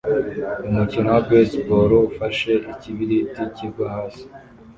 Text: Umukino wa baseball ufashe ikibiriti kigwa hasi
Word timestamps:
Umukino 0.69 1.07
wa 1.15 1.21
baseball 1.29 1.91
ufashe 2.09 2.51
ikibiriti 2.71 3.41
kigwa 3.55 3.85
hasi 3.95 4.25